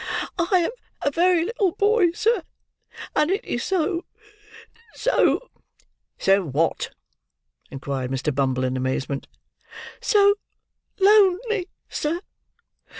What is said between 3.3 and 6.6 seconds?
is so—so—" "So